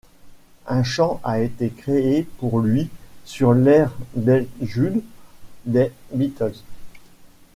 [0.65, 2.89] Un chant a été créé pour lui
[3.23, 5.03] sur l'air d'Hey Jude
[5.67, 6.61] des Beatles.